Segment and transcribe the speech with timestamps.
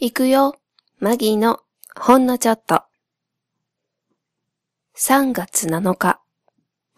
[0.00, 0.54] 行くよ、
[1.00, 1.58] マギーの
[1.98, 2.82] ほんのちょっと。
[4.96, 6.20] 3月7日、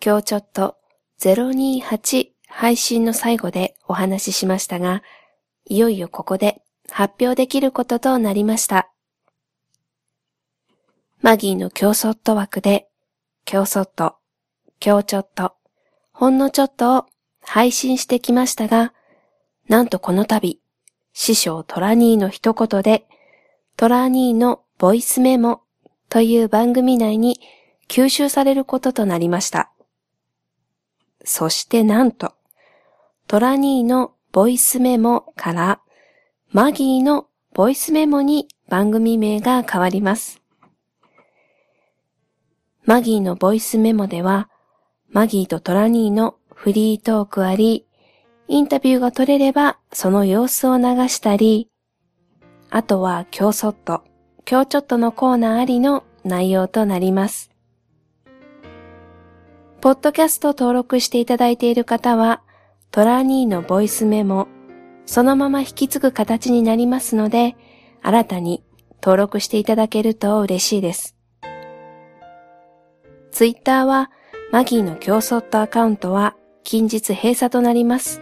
[0.04, 0.76] 今日ちょっと
[1.18, 5.02] 028配信の最後でお話ししましたが、
[5.64, 6.60] いよいよここで
[6.90, 8.92] 発表できることとなりました。
[11.22, 12.86] マギーの競争と枠で、
[13.46, 14.16] 競争と、
[14.78, 15.54] 今日ちょっと、
[16.12, 17.06] ほんのちょっとを
[17.40, 18.92] 配信してきましたが、
[19.68, 20.59] なんとこの度、
[21.22, 23.06] 師匠トラニーの一言で、
[23.76, 25.60] トラニーのボイスメモ
[26.08, 27.38] という番組内に
[27.88, 29.70] 吸収されることとなりました。
[31.22, 32.32] そしてなんと、
[33.26, 35.82] トラニーのボイスメモから
[36.52, 40.40] マギーのボイスメモに番組名が変わります。
[42.86, 44.48] マギーのボイスメモでは、
[45.10, 47.84] マギーとトラニーのフリートークあり、
[48.52, 51.68] インタビューが取れればその様子を流したり、
[52.68, 54.02] あとは今日そっと、
[54.44, 57.52] 今日ちょっとのコーナーありの内容となります。
[59.80, 62.42] ポッドキャスト登録していただいている方は、
[62.90, 64.48] トラニーのボイスメモ、
[65.06, 67.54] そのまま引き継ぐ形になりますので、
[68.02, 68.64] 新たに
[69.00, 71.14] 登録していただけると嬉しいです。
[73.30, 74.10] ツイッターは、
[74.50, 78.20] マギーの競争とアカウントは近日閉鎖となります。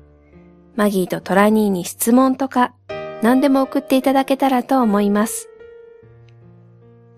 [0.76, 2.74] マギーとトラニーに質問とか、
[3.22, 5.48] 何でも送っていただけたらと思います。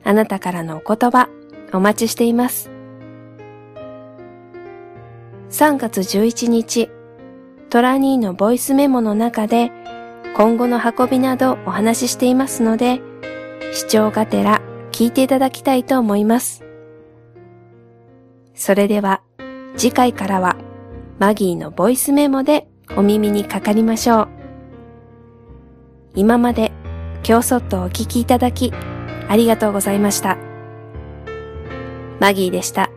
[0.05, 1.29] あなたからのお言葉、
[1.73, 2.71] お待ちしています。
[5.51, 6.91] 3月11日、
[7.71, 9.73] トラニーのボイスメモの中で、
[10.37, 13.01] 今後の運びなどお話ししていますので、
[13.73, 14.61] 視聴がてら
[14.93, 16.63] 聞いていただきたいと思います。
[18.55, 19.23] それでは、
[19.77, 20.57] 次回からは、
[21.19, 24.29] マギーのボイスメモでお耳にかかりましょう。
[26.15, 26.73] 今まで、
[27.27, 28.73] 今日そっとお聞きいただき、
[29.29, 30.39] ありがとうございました。
[32.21, 32.91] マギーでした。